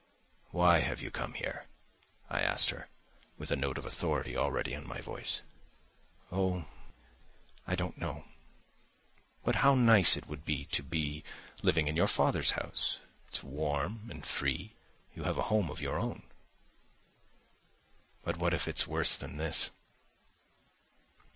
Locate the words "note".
3.55-3.77